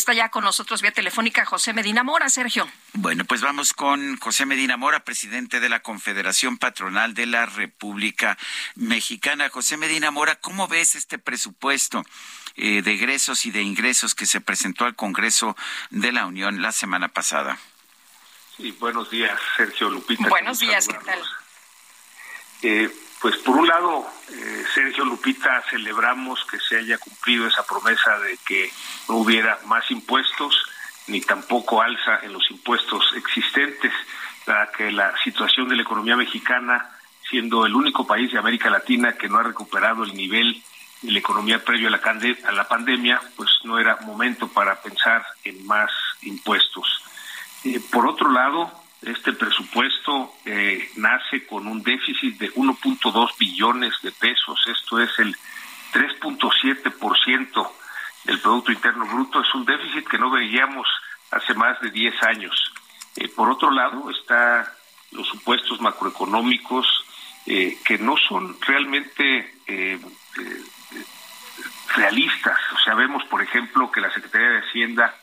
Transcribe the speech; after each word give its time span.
Está 0.00 0.14
ya 0.14 0.30
con 0.30 0.44
nosotros 0.44 0.80
vía 0.80 0.92
telefónica 0.92 1.44
José 1.44 1.74
Medina 1.74 2.02
Mora, 2.02 2.30
Sergio. 2.30 2.66
Bueno, 2.94 3.26
pues 3.26 3.42
vamos 3.42 3.74
con 3.74 4.16
José 4.16 4.46
Medina 4.46 4.78
Mora, 4.78 5.04
presidente 5.04 5.60
de 5.60 5.68
la 5.68 5.80
Confederación 5.80 6.56
Patronal 6.56 7.12
de 7.12 7.26
la 7.26 7.44
República 7.44 8.38
Mexicana. 8.76 9.50
José 9.50 9.76
Medina 9.76 10.10
Mora, 10.10 10.36
¿cómo 10.36 10.68
ves 10.68 10.94
este 10.94 11.18
presupuesto 11.18 12.02
eh, 12.56 12.80
de 12.80 12.94
egresos 12.94 13.44
y 13.44 13.50
de 13.50 13.60
ingresos 13.60 14.14
que 14.14 14.24
se 14.24 14.40
presentó 14.40 14.86
al 14.86 14.96
Congreso 14.96 15.54
de 15.90 16.12
la 16.12 16.24
Unión 16.24 16.62
la 16.62 16.72
semana 16.72 17.08
pasada? 17.08 17.58
Sí, 18.56 18.70
buenos 18.80 19.10
días, 19.10 19.38
Sergio 19.58 19.90
Lupita. 19.90 20.30
Buenos 20.30 20.60
días, 20.60 20.88
¿qué 20.88 20.94
tal? 20.94 21.22
Eh, 22.62 22.90
pues 23.20 23.36
por 23.36 23.56
un 23.56 23.68
lado, 23.68 24.06
eh, 24.30 24.64
Sergio 24.74 25.04
Lupita, 25.04 25.62
celebramos 25.68 26.44
que 26.46 26.58
se 26.58 26.78
haya 26.78 26.96
cumplido 26.98 27.46
esa 27.46 27.66
promesa 27.66 28.18
de 28.18 28.38
que 28.38 28.72
no 29.08 29.16
hubiera 29.16 29.58
más 29.66 29.90
impuestos 29.90 30.54
ni 31.06 31.20
tampoco 31.20 31.82
alza 31.82 32.20
en 32.22 32.32
los 32.32 32.50
impuestos 32.50 33.12
existentes, 33.16 33.92
para 34.44 34.70
que 34.70 34.90
la 34.90 35.12
situación 35.22 35.68
de 35.68 35.76
la 35.76 35.82
economía 35.82 36.16
mexicana, 36.16 36.88
siendo 37.28 37.66
el 37.66 37.74
único 37.74 38.06
país 38.06 38.32
de 38.32 38.38
América 38.38 38.70
Latina 38.70 39.12
que 39.12 39.28
no 39.28 39.38
ha 39.38 39.42
recuperado 39.42 40.04
el 40.04 40.14
nivel 40.14 40.62
de 41.02 41.12
la 41.12 41.18
economía 41.18 41.62
previo 41.64 41.88
a 41.88 41.90
la, 41.90 42.00
a 42.48 42.52
la 42.52 42.68
pandemia, 42.68 43.20
pues 43.36 43.50
no 43.64 43.78
era 43.78 43.98
momento 44.02 44.48
para 44.48 44.80
pensar 44.80 45.24
en 45.44 45.66
más 45.66 45.90
impuestos. 46.22 47.02
Eh, 47.64 47.80
por 47.90 48.06
otro 48.06 48.30
lado, 48.30 48.72
este 49.02 49.32
presupuesto 49.32 50.34
eh, 50.44 50.90
nace 50.96 51.46
con 51.46 51.66
un 51.66 51.82
déficit 51.82 52.38
de 52.38 52.52
1.2 52.52 53.38
billones 53.38 53.94
de 54.02 54.12
pesos, 54.12 54.60
esto 54.66 55.00
es 55.00 55.10
el 55.18 55.34
3.7% 55.92 57.70
del 58.24 58.40
Producto 58.40 58.72
Interno 58.72 59.06
Bruto, 59.06 59.40
es 59.40 59.54
un 59.54 59.64
déficit 59.64 60.06
que 60.06 60.18
no 60.18 60.30
veíamos 60.30 60.86
hace 61.30 61.54
más 61.54 61.80
de 61.80 61.90
10 61.90 62.22
años. 62.24 62.72
Eh, 63.16 63.28
por 63.28 63.50
otro 63.50 63.70
lado, 63.70 64.10
están 64.10 64.66
los 65.12 65.26
supuestos 65.26 65.80
macroeconómicos 65.80 66.86
eh, 67.46 67.78
que 67.82 67.96
no 67.98 68.16
son 68.16 68.56
realmente 68.60 69.54
realistas. 71.94 72.58
O 72.74 72.78
sea, 72.80 72.94
vemos, 72.94 73.24
por 73.24 73.40
ejemplo, 73.40 73.90
que 73.90 74.00
la 74.00 74.12
Secretaría 74.12 74.50
de 74.50 74.58
Hacienda 74.58 75.14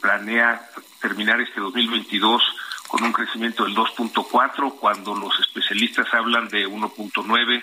planea 0.00 0.60
terminar 1.00 1.40
este 1.40 1.60
2022 1.60 2.42
con 2.88 3.04
un 3.04 3.12
crecimiento 3.12 3.64
del 3.64 3.76
2.4, 3.76 4.78
cuando 4.80 5.14
los 5.14 5.38
especialistas 5.40 6.12
hablan 6.12 6.48
de 6.48 6.66
1.9. 6.66 7.62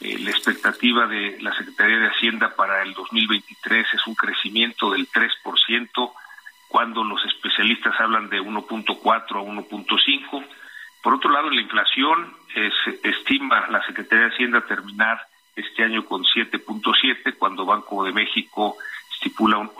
Eh, 0.00 0.18
la 0.20 0.30
expectativa 0.30 1.06
de 1.06 1.38
la 1.42 1.52
Secretaría 1.54 1.98
de 1.98 2.08
Hacienda 2.08 2.54
para 2.56 2.82
el 2.82 2.94
2023 2.94 3.86
es 3.92 4.06
un 4.06 4.14
crecimiento 4.14 4.92
del 4.92 5.08
3%, 5.10 6.12
cuando 6.68 7.04
los 7.04 7.22
especialistas 7.26 7.94
hablan 8.00 8.30
de 8.30 8.40
1.4 8.40 9.04
a 9.04 9.42
1.5. 9.42 10.46
Por 11.02 11.14
otro 11.14 11.30
lado, 11.30 11.50
la 11.50 11.60
inflación 11.60 12.34
se 12.54 13.08
estima 13.08 13.66
la 13.68 13.84
Secretaría 13.84 14.26
de 14.26 14.34
Hacienda 14.34 14.60
terminar 14.62 15.20
este 15.56 15.82
año 15.82 16.04
con 16.04 16.24
7.7, 16.24 17.36
cuando 17.36 17.66
Banco 17.66 18.04
de 18.04 18.12
México 18.12 18.76
estipula 19.12 19.58
un 19.58 19.68
8.13. 19.70 19.79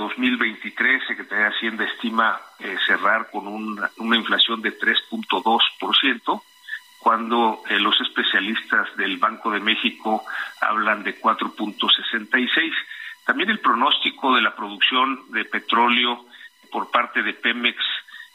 2023, 0.00 1.06
Secretaría 1.06 1.44
de 1.44 1.50
Hacienda 1.50 1.84
estima 1.84 2.40
eh, 2.58 2.76
cerrar 2.86 3.30
con 3.30 3.46
una, 3.46 4.16
inflación 4.16 4.62
de 4.62 4.76
3.2%, 4.76 6.42
cuando 6.98 7.62
eh, 7.68 7.78
los 7.78 8.00
especialistas 8.00 8.96
del 8.96 9.18
Banco 9.18 9.50
de 9.50 9.60
México 9.60 10.24
hablan 10.60 11.02
de 11.02 11.20
4.66. 11.20 12.72
También 13.26 13.50
el 13.50 13.60
pronóstico 13.60 14.34
de 14.34 14.42
la 14.42 14.56
producción 14.56 15.30
de 15.32 15.44
petróleo 15.44 16.24
por 16.72 16.90
parte 16.90 17.22
de 17.22 17.34
Pemex 17.34 17.76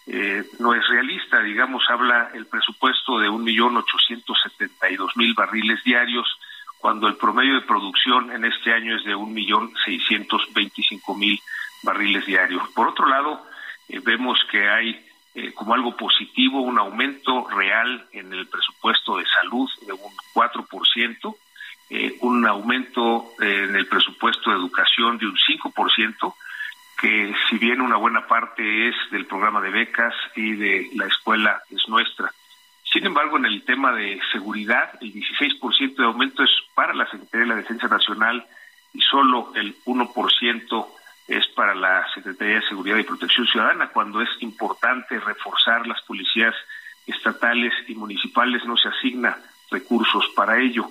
eh, 0.08 0.44
no 0.60 0.76
es 0.76 0.88
realista, 0.88 1.42
digamos, 1.42 1.84
habla 1.90 2.30
el 2.36 2.46
presupuesto 2.46 3.18
de 3.18 3.28
1.872.000 3.28 5.36
barriles 5.36 5.84
diarios, 5.84 6.28
cuando 6.86 7.08
el 7.08 7.16
promedio 7.16 7.56
de 7.56 7.62
producción 7.62 8.32
en 8.32 8.46
este 8.46 8.72
año 8.72 8.96
es 8.96 9.04
de 9.06 9.16
1.625.000 9.16 11.42
barriles 11.82 12.28
diarios. 12.28 12.62
Por 12.76 12.90
otro 12.90 13.08
lado, 13.08 13.44
eh, 13.90 14.00
vemos 14.06 14.38
que 14.52 14.70
hay 14.70 15.04
eh, 15.34 15.52
como 15.54 15.74
algo 15.74 15.98
positivo 15.98 16.62
un 16.62 16.78
aumento 16.78 17.48
real 17.50 18.06
en 18.12 18.32
el 18.32 18.46
presupuesto 18.46 19.18
de 19.18 19.26
salud 19.26 19.68
de 19.88 19.94
un 19.94 20.12
4%, 20.36 21.36
eh, 21.90 22.18
un 22.22 22.46
aumento 22.46 23.32
en 23.40 23.76
el 23.76 23.88
presupuesto 23.88 24.52
de 24.52 24.58
educación 24.58 25.18
de 25.18 25.26
un 25.26 25.36
5%, 25.36 26.36
que 27.02 27.34
si 27.50 27.58
bien 27.58 27.82
una 27.82 27.98
buena 27.98 28.28
parte 28.28 28.90
es 28.90 28.96
del 29.10 29.26
programa 29.26 29.60
de 29.60 29.72
becas 29.72 30.14
y 30.36 30.52
de 30.52 30.92
la 30.94 31.08
escuela 31.08 31.64
es 31.72 31.90
nuestra, 31.90 32.32
sin 32.96 33.08
embargo, 33.08 33.36
en 33.36 33.44
el 33.44 33.62
tema 33.66 33.92
de 33.92 34.18
seguridad, 34.32 34.92
el 35.02 35.12
16% 35.12 35.98
de 35.98 36.06
aumento 36.06 36.44
es 36.44 36.50
para 36.74 36.94
la 36.94 37.06
Secretaría 37.12 37.42
de 37.42 37.48
la 37.48 37.56
Defensa 37.58 37.90
Nacional 37.90 38.46
y 38.94 39.02
solo 39.02 39.52
el 39.54 39.76
1% 39.84 40.88
es 41.28 41.46
para 41.48 41.76
la 41.76 42.08
Secretaría 42.14 42.62
de 42.62 42.68
Seguridad 42.70 42.98
y 42.98 43.04
Protección 43.04 43.48
Ciudadana, 43.48 43.90
cuando 43.90 44.22
es 44.22 44.30
importante 44.40 45.20
reforzar 45.20 45.86
las 45.86 46.02
policías 46.04 46.56
estatales 47.06 47.74
y 47.90 47.96
municipales, 47.96 48.64
no 48.64 48.78
se 48.78 48.88
asigna 48.88 49.40
recursos 49.70 50.30
para 50.34 50.58
ello. 50.62 50.86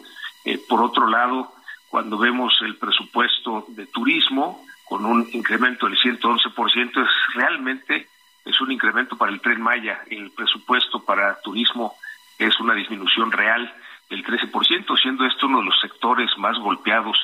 Eh, 0.45 0.61
por 0.69 0.83
otro 0.83 1.07
lado, 1.07 1.55
cuando 1.89 2.19
vemos 2.19 2.53
el 2.61 2.77
presupuesto 2.77 3.65
de 3.69 3.87
turismo 3.87 4.63
con 4.85 5.07
un 5.07 5.27
incremento 5.33 5.89
del 5.89 5.97
111%, 5.97 7.03
es 7.03 7.35
realmente 7.35 8.09
es 8.55 8.61
un 8.61 8.73
incremento 8.73 9.17
para 9.17 9.33
el 9.33 9.41
tren 9.41 9.61
Maya. 9.61 10.03
El 10.09 10.31
presupuesto 10.31 11.05
para 11.05 11.41
turismo 11.41 11.95
es 12.39 12.59
una 12.61 12.75
disminución 12.75 13.33
real 13.33 13.73
del 14.09 14.25
13%, 14.25 15.01
siendo 15.01 15.27
esto 15.27 15.47
uno 15.47 15.59
de 15.59 15.67
los 15.67 15.81
sectores 15.81 16.31
más 16.39 16.57
golpeados 16.59 17.17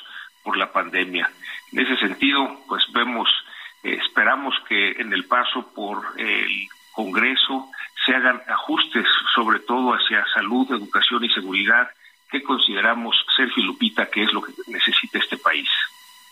por 0.43 0.57
la 0.57 0.73
pandemia. 0.73 1.31
En 1.73 1.79
ese 1.81 1.97
sentido, 1.99 2.61
pues 2.67 2.85
vemos, 2.93 3.29
eh, 3.83 3.99
esperamos 4.05 4.55
que 4.69 4.93
en 4.93 5.13
el 5.13 5.25
paso 5.27 5.73
por 5.75 6.03
el 6.17 6.69
Congreso 6.93 7.69
se 8.05 8.15
hagan 8.15 8.43
ajustes, 8.49 9.07
sobre 9.35 9.61
todo 9.61 9.93
hacia 9.93 10.25
salud, 10.35 10.67
educación 10.73 11.25
y 11.25 11.29
seguridad, 11.31 11.91
que 12.31 12.43
consideramos, 12.43 13.17
Sergio 13.37 13.65
Lupita, 13.65 14.07
que 14.07 14.25
es 14.25 14.33
lo 14.33 14.43
que 14.43 14.53
necesita 14.69 15.19
este 15.19 15.37
país. 15.37 15.69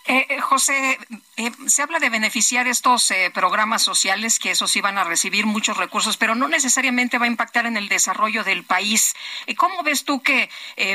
Eh, 0.09 0.25
eh, 0.27 0.41
José, 0.41 0.97
eh, 1.37 1.51
se 1.67 1.83
habla 1.83 1.99
de 1.99 2.09
beneficiar 2.09 2.67
estos 2.67 3.13
programas 3.31 3.83
sociales, 3.83 4.39
que 4.39 4.49
esos 4.49 4.75
iban 4.75 4.97
a 4.97 5.03
recibir 5.03 5.45
muchos 5.45 5.77
recursos, 5.77 6.17
pero 6.17 6.33
no 6.33 6.47
necesariamente 6.47 7.19
va 7.19 7.25
a 7.25 7.27
impactar 7.27 7.67
en 7.67 7.77
el 7.77 7.89
desarrollo 7.89 8.43
del 8.43 8.63
país. 8.63 9.13
¿Cómo 9.55 9.83
ves 9.83 10.05
tú 10.05 10.23
que, 10.23 10.49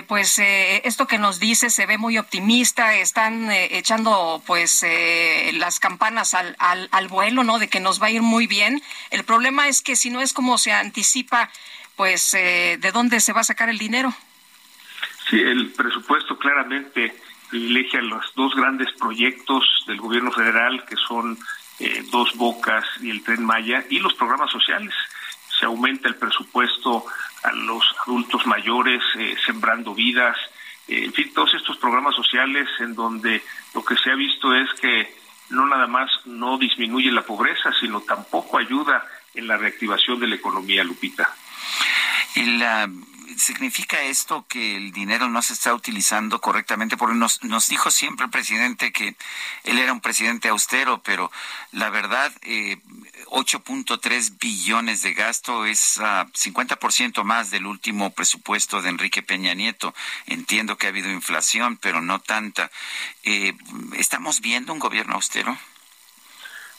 pues, 0.09 0.41
esto 0.41 1.07
que 1.07 1.19
nos 1.19 1.39
dice 1.39 1.71
se 1.71 1.87
ve 1.87 1.97
muy 1.97 2.19
optimista? 2.19 2.97
Están 2.97 3.53
echando, 3.53 4.43
pues, 4.47 4.85
las 5.53 5.79
campanas 5.79 6.35
al, 6.35 6.57
al, 6.59 6.89
al 6.91 7.07
vuelo, 7.07 7.45
¿no? 7.45 7.61
De 7.61 7.69
que 7.69 7.79
nos 7.79 8.03
va 8.03 8.07
a 8.07 8.11
ir 8.11 8.23
muy 8.23 8.49
bien. 8.49 8.83
El 9.11 9.23
problema 9.25 9.69
es 9.69 9.81
que 9.81 9.95
si 9.95 10.11
no 10.11 10.23
es 10.23 10.33
como 10.33 10.59
se 10.59 10.73
anticipa, 10.73 11.51
pues, 11.95 12.33
¿de 12.33 12.91
dónde 12.93 13.21
se 13.21 13.33
va 13.33 13.43
a 13.43 13.45
sacar 13.45 13.69
el 13.69 13.79
dinero? 13.79 14.13
Sí, 15.31 15.39
el 15.39 15.71
presupuesto 15.71 16.37
claramente 16.37 17.15
privilegia 17.55 18.03
los 18.03 18.35
dos 18.35 18.53
grandes 18.57 18.89
proyectos 18.99 19.65
del 19.87 19.99
gobierno 19.99 20.33
federal, 20.33 20.85
que 20.87 20.97
son 20.97 21.39
eh, 21.79 22.03
Dos 22.11 22.35
Bocas 22.35 22.85
y 23.01 23.11
el 23.11 23.23
Tren 23.23 23.45
Maya, 23.45 23.85
y 23.89 24.01
los 24.01 24.13
programas 24.15 24.51
sociales. 24.51 24.93
Se 25.57 25.67
aumenta 25.67 26.09
el 26.09 26.17
presupuesto 26.17 27.07
a 27.45 27.53
los 27.53 27.85
adultos 28.05 28.45
mayores, 28.47 29.01
eh, 29.17 29.37
sembrando 29.47 29.95
vidas, 29.95 30.37
eh, 30.89 31.05
en 31.05 31.13
fin, 31.13 31.33
todos 31.33 31.55
estos 31.55 31.77
programas 31.77 32.17
sociales 32.17 32.69
en 32.81 32.97
donde 32.97 33.41
lo 33.73 33.85
que 33.85 33.97
se 33.99 34.11
ha 34.11 34.17
visto 34.17 34.53
es 34.53 34.69
que 34.81 35.15
no 35.51 35.65
nada 35.69 35.87
más 35.87 36.11
no 36.25 36.59
disminuye 36.59 37.13
la 37.13 37.23
pobreza, 37.23 37.71
sino 37.79 38.01
tampoco 38.01 38.59
ayuda 38.59 39.07
en 39.33 39.47
la 39.47 39.57
reactivación 39.57 40.19
de 40.19 40.27
la 40.27 40.35
economía, 40.35 40.83
Lupita. 40.83 41.33
En 42.35 42.59
la 42.59 42.91
¿significa 43.39 44.03
esto 44.03 44.47
que 44.49 44.77
el 44.77 44.93
dinero 44.93 45.29
no 45.29 45.43
se 45.43 45.53
está 45.53 45.75
utilizando 45.75 46.41
correctamente? 46.41 46.97
Porque 46.97 47.17
nos, 47.17 47.43
nos 47.45 47.69
dijo 47.69 47.91
siempre 47.91 48.27
el 48.27 48.31
presidente 48.31 48.93
que 48.93 49.17
él 49.65 49.79
era 49.79 49.93
un 49.93 50.01
presidente 50.01 50.49
austero, 50.49 51.03
pero 51.03 51.31
la 51.73 51.91
verdad, 51.91 52.33
eh, 52.43 52.79
8.3 53.27 54.39
billones 54.39 55.03
de 55.03 55.15
gasto 55.15 55.67
es 55.67 55.97
uh, 55.99 56.05
ah, 56.05 56.27
50% 56.33 57.25
más 57.25 57.51
del 57.51 57.67
último 57.67 58.11
presupuesto 58.11 58.83
de 58.83 58.91
Enrique 58.91 59.23
Peña 59.23 59.55
Nieto. 59.55 59.95
Entiendo 60.27 60.77
que 60.77 60.87
ha 60.87 60.91
habido 60.91 61.11
inflación, 61.11 61.77
pero 61.77 62.01
no 62.01 62.21
tanta. 62.21 62.71
Eh, 63.23 63.55
¿Estamos 63.97 64.41
viendo 64.41 64.73
un 64.73 64.79
gobierno 64.79 65.15
austero? 65.15 65.57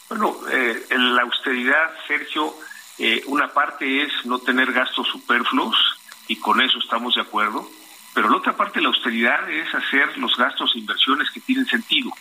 Bueno, 0.09 0.37
eh, 0.51 0.85
la 0.91 1.23
austeridad, 1.23 1.91
Sergio, 2.07 2.55
eh, 2.97 3.23
una 3.25 3.51
parte 3.51 4.03
es 4.03 4.11
no 4.25 4.39
tener 4.39 4.71
gastos 4.71 5.07
superfluos 5.07 5.75
y 6.27 6.37
con 6.37 6.61
eso 6.61 6.79
estamos 6.79 7.15
de 7.15 7.21
acuerdo, 7.21 7.69
pero 8.13 8.29
la 8.29 8.37
otra 8.37 8.55
parte 8.55 8.79
de 8.79 8.83
la 8.83 8.89
austeridad 8.89 9.49
es 9.49 9.73
hacer 9.73 10.17
los 10.17 10.35
gastos 10.37 10.71
e 10.75 10.79
inversiones 10.79 11.29
que 11.31 11.41
tienen 11.41 11.65
sentido. 11.65 12.11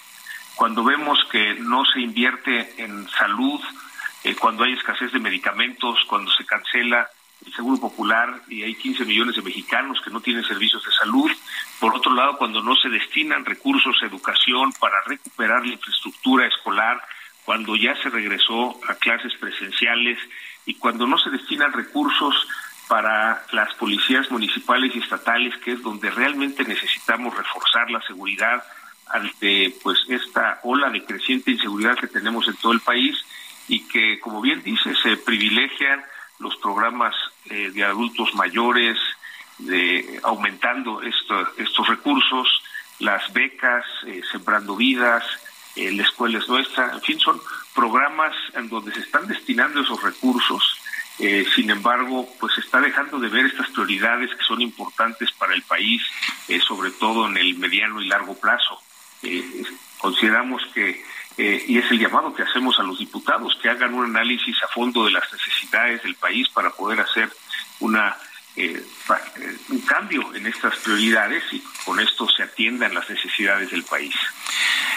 Cuando 0.54 0.84
vemos 0.84 1.18
que 1.30 1.54
no 1.54 1.84
se 1.84 2.00
invierte 2.00 2.82
en 2.82 3.08
salud, 3.08 3.60
eh, 4.24 4.34
cuando 4.34 4.64
hay 4.64 4.72
escasez 4.72 5.12
de 5.12 5.18
medicamentos, 5.18 6.04
cuando 6.06 6.30
se 6.32 6.44
cancela 6.46 7.08
el 7.44 7.52
Seguro 7.52 7.78
Popular 7.78 8.42
y 8.48 8.62
hay 8.62 8.74
15 8.74 9.04
millones 9.04 9.36
de 9.36 9.42
mexicanos 9.42 10.00
que 10.00 10.10
no 10.10 10.20
tienen 10.20 10.44
servicios 10.44 10.84
de 10.84 10.92
salud. 10.92 11.30
Por 11.78 11.94
otro 11.94 12.14
lado, 12.14 12.38
cuando 12.38 12.62
no 12.62 12.74
se 12.76 12.88
destinan 12.88 13.44
recursos 13.44 13.96
a 14.00 14.06
educación 14.06 14.72
para 14.80 15.02
recuperar 15.06 15.66
la 15.66 15.74
infraestructura 15.74 16.46
escolar, 16.46 17.02
cuando 17.44 17.76
ya 17.76 17.94
se 18.02 18.08
regresó 18.08 18.80
a 18.88 18.94
clases 18.94 19.34
presenciales 19.34 20.18
y 20.64 20.74
cuando 20.74 21.06
no 21.06 21.18
se 21.18 21.30
destinan 21.30 21.72
recursos 21.72 22.34
para 22.94 23.44
las 23.50 23.75
policías 23.75 24.31
municipales 24.31 24.94
y 24.94 25.00
estatales, 25.00 25.56
que 25.64 25.73
es 25.73 25.82
donde 25.82 26.12
realmente 26.12 26.62
necesitamos 26.62 27.37
reforzar 27.37 27.91
la 27.91 28.00
seguridad 28.02 28.62
ante 29.08 29.75
pues 29.82 29.99
esta 30.08 30.61
ola 30.62 30.91
de 30.91 31.05
creciente 31.05 31.50
inseguridad 31.50 31.99
que 31.99 32.06
tenemos 32.06 32.46
en 32.46 32.55
todo 32.55 32.70
el 32.70 32.79
país 32.79 33.17
y 33.67 33.81
que, 33.88 34.20
como 34.20 34.41
bien 34.41 34.62
dice, 34.62 34.94
se 34.94 35.17
privilegian 35.17 36.05
los 36.38 36.55
programas 36.58 37.17
eh, 37.50 37.73
de 37.75 37.82
adultos 37.82 38.32
mayores, 38.37 38.96
de 39.58 40.20
aumentando 40.23 41.02
estos 41.02 41.88
recursos, 41.88 42.62
las 43.00 43.32
becas, 43.32 43.85
eh, 44.06 44.23
sembrando 44.31 44.76
vidas, 44.76 45.25
eh, 45.75 45.91
la 45.91 46.05
escuela 46.05 46.38
es 46.38 46.49
nuestra, 46.49 46.93
en 46.93 47.00
fin, 47.00 47.19
son 47.19 47.41
programas 47.75 48.37
en 48.55 48.69
donde 48.69 48.94
se 48.94 49.00
están 49.00 49.26
destinando 49.26 49.81
esos 49.81 50.00
recursos. 50.00 50.73
Eh, 51.19 51.46
sin 51.55 51.70
embargo, 51.70 52.28
pues 52.40 52.58
está 52.58 52.81
dejando 52.81 53.19
de 53.19 53.28
ver 53.28 53.46
estas 53.46 53.70
prioridades 53.70 54.34
que 54.34 54.44
son 54.44 54.61
importantes 54.61 55.31
para 55.32 55.55
el 55.55 55.62
país, 55.62 56.02
eh, 56.49 56.61
sobre 56.61 56.90
todo 56.90 57.28
en 57.28 57.37
el 57.37 57.56
mediano 57.56 58.00
y 58.00 58.06
largo 58.06 58.34
plazo. 58.38 58.81
consideramos 59.99 60.61
que, 60.75 61.02
y 61.38 61.78
es 61.78 61.90
el 61.90 61.99
llamado 61.99 62.34
que 62.34 62.43
hacemos 62.43 62.78
a 62.78 62.82
los 62.82 62.99
diputados, 62.99 63.56
que 63.62 63.70
hagan 63.70 63.94
un 63.94 64.05
análisis 64.05 64.55
a 64.62 64.69
fondo 64.69 65.06
de 65.06 65.12
las 65.12 65.32
necesidades 65.32 66.02
del 66.02 66.14
país 66.16 66.46
para 66.50 66.69
poder 66.70 67.00
hacer 67.00 67.31
una 67.81 68.14
un 68.56 69.81
cambio 69.81 70.32
en 70.34 70.46
estas 70.46 70.76
prioridades 70.76 71.43
y 71.52 71.60
con 71.84 71.99
esto 71.99 72.28
se 72.28 72.44
atiendan 72.44 72.94
las 72.94 73.08
necesidades 73.10 73.70
del 73.70 73.82
país. 73.82 74.14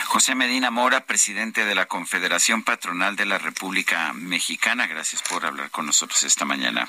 José 0.07 0.36
Medina 0.36 0.71
Mora, 0.71 1.06
presidente 1.06 1.65
de 1.65 1.75
la 1.75 1.86
Confederación 1.86 2.63
Patronal 2.63 3.18
de 3.18 3.25
la 3.25 3.38
República 3.38 4.13
Mexicana, 4.13 4.88
gracias 4.88 5.21
por 5.21 5.45
hablar 5.45 5.69
con 5.69 5.86
nosotros 5.86 6.24
esta 6.24 6.45
mañana. 6.45 6.88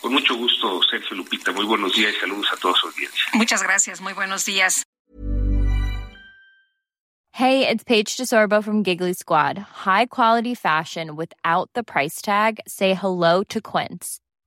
Con 0.00 0.12
mucho 0.12 0.34
gusto, 0.34 0.80
Sergio 0.82 1.16
Lupita. 1.16 1.52
Muy 1.52 1.64
buenos 1.64 1.94
días 1.94 2.12
y 2.16 2.20
saludos 2.20 2.48
a 2.52 2.56
toda 2.56 2.74
su 2.74 2.88
audiencia. 2.88 3.22
Muchas 3.34 3.62
gracias. 3.62 4.00
Muy 4.00 4.14
buenos 4.14 4.44
días. 4.44 4.82
Hey, 7.32 7.66
it's 7.68 7.84
Paige 7.84 8.16
DeSorbo 8.16 8.62
from 8.62 8.82
Giggly 8.82 9.12
Squad. 9.14 9.56
High 9.58 10.06
quality 10.06 10.54
fashion 10.54 11.14
without 11.14 11.70
the 11.74 11.84
price 11.84 12.20
tag. 12.20 12.58
Say 12.66 12.94
hello 12.94 13.44
to 13.44 13.60
Quince. 13.60 14.20